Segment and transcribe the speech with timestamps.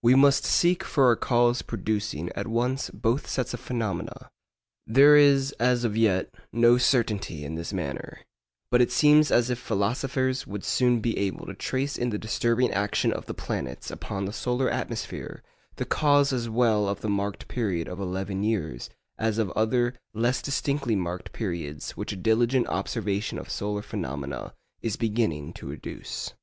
[0.00, 4.30] We must seek for a cause producing at once both sets of phenomena.
[4.86, 8.20] There is as yet no certainty in this matter,
[8.70, 12.70] but it seems as if philosophers would soon be able to trace in the disturbing
[12.70, 15.42] action of the planets upon the solar atmosphere
[15.74, 18.88] the cause as well of the marked period of eleven years
[19.18, 24.94] as of other less distinctly marked periods which a diligent observation of solar phenomena is
[24.94, 26.34] beginning to educe.